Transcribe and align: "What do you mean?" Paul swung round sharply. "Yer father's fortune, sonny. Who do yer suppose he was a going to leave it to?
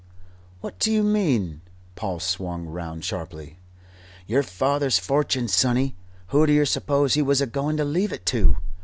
"What 0.61 0.79
do 0.79 0.91
you 0.91 1.03
mean?" 1.03 1.61
Paul 1.93 2.19
swung 2.19 2.65
round 2.65 3.05
sharply. 3.05 3.59
"Yer 4.25 4.41
father's 4.41 4.97
fortune, 4.97 5.47
sonny. 5.47 5.95
Who 6.29 6.47
do 6.47 6.53
yer 6.53 6.65
suppose 6.65 7.13
he 7.13 7.21
was 7.21 7.39
a 7.39 7.45
going 7.45 7.77
to 7.77 7.85
leave 7.85 8.11
it 8.11 8.25
to? 8.33 8.57